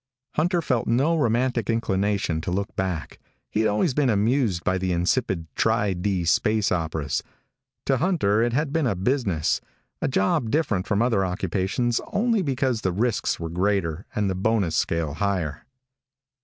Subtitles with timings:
[0.33, 3.19] Hunter felt no romantic inclination to look back.
[3.51, 7.21] He had always been amused by the insipid, Tri D space operas.
[7.85, 9.61] To Hunter it had been a business
[10.01, 14.75] a job different from other occupations only because the risks were greater and the bonus
[14.75, 15.67] scale higher.